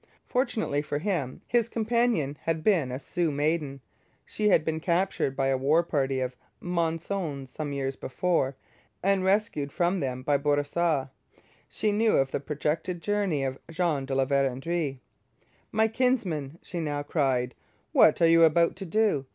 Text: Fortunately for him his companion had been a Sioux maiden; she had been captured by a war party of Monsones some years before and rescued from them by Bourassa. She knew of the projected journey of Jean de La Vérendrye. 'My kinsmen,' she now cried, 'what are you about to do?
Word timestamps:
Fortunately 0.25 0.81
for 0.81 0.97
him 0.97 1.41
his 1.47 1.69
companion 1.69 2.35
had 2.41 2.63
been 2.63 2.91
a 2.91 2.99
Sioux 2.99 3.29
maiden; 3.31 3.81
she 4.25 4.49
had 4.49 4.65
been 4.65 4.79
captured 4.79 5.35
by 5.35 5.49
a 5.49 5.57
war 5.59 5.83
party 5.83 6.19
of 6.21 6.35
Monsones 6.59 7.51
some 7.51 7.71
years 7.71 7.95
before 7.95 8.55
and 9.03 9.23
rescued 9.23 9.71
from 9.71 9.99
them 9.99 10.23
by 10.23 10.37
Bourassa. 10.37 11.11
She 11.69 11.91
knew 11.91 12.17
of 12.17 12.31
the 12.31 12.39
projected 12.39 12.99
journey 12.99 13.43
of 13.43 13.59
Jean 13.69 14.07
de 14.07 14.15
La 14.15 14.25
Vérendrye. 14.25 14.97
'My 15.71 15.87
kinsmen,' 15.87 16.57
she 16.63 16.79
now 16.79 17.03
cried, 17.03 17.53
'what 17.91 18.19
are 18.23 18.27
you 18.27 18.41
about 18.43 18.75
to 18.77 18.85
do? 18.87 19.27